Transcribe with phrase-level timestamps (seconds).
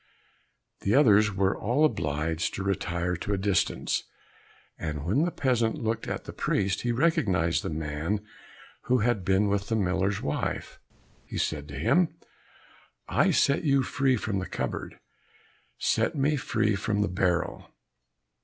[0.79, 4.05] The others were all obliged to retire to a distance,
[4.79, 8.25] and when the peasant looked at the priest, he recognized the man
[8.85, 10.79] who had been with the miller's wife.
[11.27, 12.15] He said to him,
[13.07, 14.99] "I set you free from the cupboard,
[15.77, 17.69] set me free from the barrel."